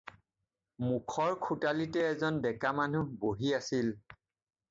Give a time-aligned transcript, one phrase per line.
[0.83, 3.93] মুখৰ খোটালীতে এজন ডেকা মানুহ বহি আছিল।